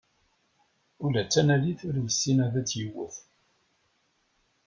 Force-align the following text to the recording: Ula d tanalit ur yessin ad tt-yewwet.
Ula 1.05 1.21
d 1.25 1.29
tanalit 1.33 1.81
ur 1.87 1.95
yessin 2.03 2.37
ad 2.45 2.53
tt-yewwet. 2.57 3.15